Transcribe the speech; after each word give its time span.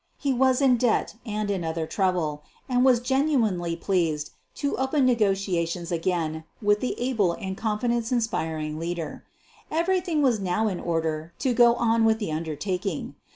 He 0.17 0.33
was 0.33 0.61
in 0.61 0.77
debt 0.77 1.13
and 1.27 1.51
in 1.51 1.63
other 1.63 1.85
trouble, 1.85 2.41
and 2.67 2.83
was 2.83 2.99
genuinely 2.99 3.75
pleased 3.75 4.31
to 4.55 4.75
open 4.77 5.05
negotiations 5.05 5.91
again 5.91 6.43
with 6.59 6.79
the 6.79 6.99
able 6.99 7.33
and 7.33 7.55
confidence 7.55 8.11
inspiring 8.11 8.79
leader. 8.79 9.23
Every 9.69 10.01
thing 10.01 10.23
was 10.23 10.39
now 10.39 10.67
in 10.67 10.79
order 10.79 11.33
to 11.37 11.53
go 11.53 11.75
on 11.75 12.03
with 12.03 12.17
the 12.17 12.29
undertak 12.29 12.83
ing. 12.87 13.13